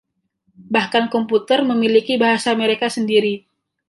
[0.75, 3.33] Bahkan komputer memiliki bahasa mereka sendiri.